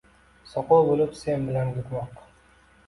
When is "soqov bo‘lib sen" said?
0.53-1.47